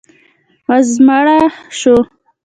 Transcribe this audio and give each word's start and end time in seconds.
وزمړه 0.67 1.39
سوه. 1.79 2.01